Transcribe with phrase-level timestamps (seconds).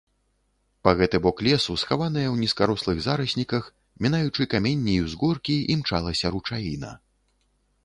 [0.85, 3.69] Па гэты бок лесу, схаваная ў нізкарослых зарасніках,
[4.07, 6.91] мінаючы каменні і ўзгоркі, імчалася ручаіна.